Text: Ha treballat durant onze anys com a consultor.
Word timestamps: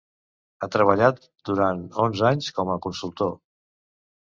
Ha 0.65 0.69
treballat 0.75 1.21
durant 1.51 1.85
onze 2.05 2.25
anys 2.33 2.51
com 2.59 2.73
a 2.73 2.81
consultor. 2.89 3.33